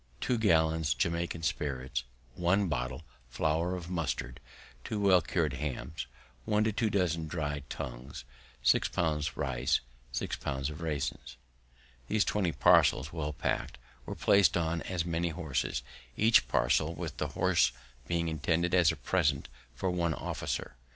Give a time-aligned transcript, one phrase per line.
[0.21, 2.05] 2 gallons Jamaica spirits.
[2.33, 4.39] 1 bottle flour of mustard.
[4.83, 6.07] 2 well cur'd hams.
[6.45, 8.25] 1 2 dozen dry'd tongues.
[8.63, 9.35] 6 lbs.
[9.37, 9.81] rice.
[10.11, 10.79] 6 lbs.
[10.81, 11.37] raisins.
[12.07, 13.77] These twenty parcels, well pack'd,
[14.07, 15.83] were placed on as many horses,
[16.17, 17.71] each parcel, with the horse,
[18.07, 20.77] being intended as a present for one officer.